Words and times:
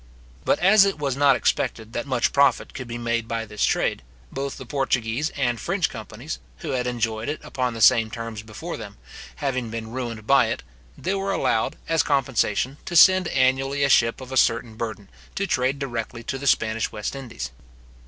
But 0.45 0.57
as 0.57 0.83
it 0.83 0.97
was 0.97 1.15
not 1.15 1.35
expected 1.35 1.93
that 1.93 2.07
much 2.07 2.33
profit 2.33 2.73
could 2.73 2.87
be 2.87 2.97
made 2.97 3.27
by 3.27 3.45
this 3.45 3.63
trade, 3.63 4.01
both 4.31 4.57
the 4.57 4.65
Portuguese 4.65 5.29
and 5.37 5.59
French 5.59 5.89
companies, 5.91 6.39
who 6.61 6.71
had 6.71 6.87
enjoyed 6.87 7.29
it 7.29 7.39
upon 7.43 7.75
the 7.75 7.81
same 7.81 8.09
terms 8.09 8.41
before 8.41 8.77
them, 8.77 8.97
having 9.35 9.69
been 9.69 9.91
ruined 9.91 10.25
by 10.25 10.47
it, 10.47 10.63
they 10.97 11.13
were 11.13 11.31
allowed, 11.31 11.77
as 11.87 12.01
compensation, 12.01 12.77
to 12.85 12.95
send 12.95 13.27
annually 13.27 13.83
a 13.83 13.89
ship 13.89 14.21
of 14.21 14.31
a 14.31 14.37
certain 14.37 14.73
burden, 14.73 15.07
to 15.35 15.45
trade 15.45 15.77
directly 15.77 16.23
to 16.23 16.39
the 16.39 16.47
Spanish 16.47 16.91
West 16.91 17.15
Indies. 17.15 17.51